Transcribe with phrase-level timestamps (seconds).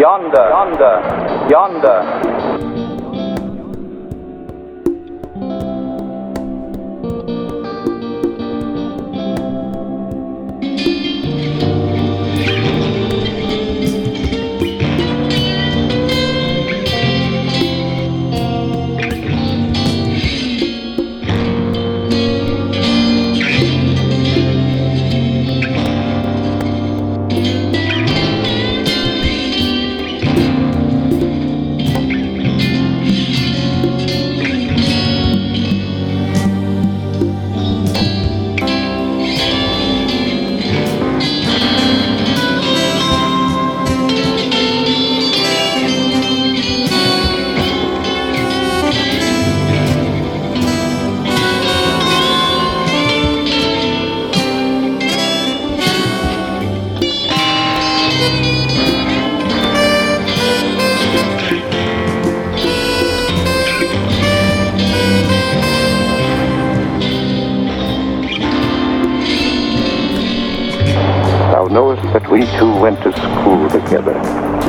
[0.00, 0.94] Yonder, yonder,
[1.50, 2.89] yonder.
[71.60, 74.59] Thou knowest that we two went to school together.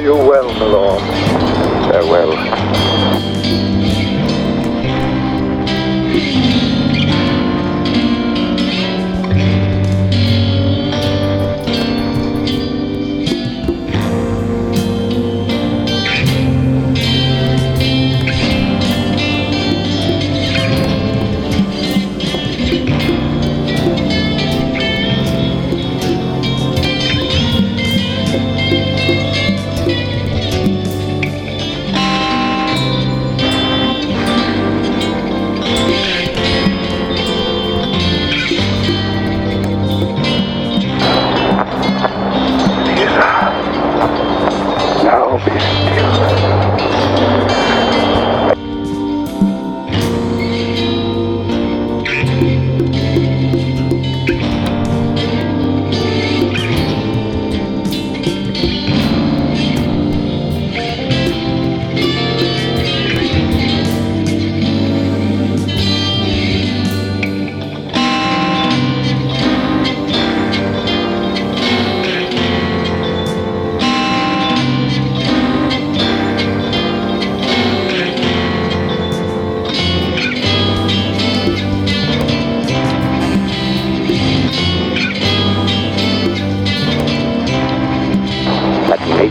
[0.00, 1.02] Fare you well, my lord.
[1.92, 2.70] Farewell.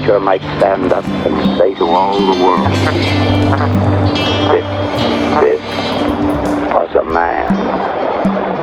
[0.10, 2.66] sure might stand up and say to all the world,
[4.50, 4.66] this,
[5.44, 5.62] this
[6.74, 8.59] was a man.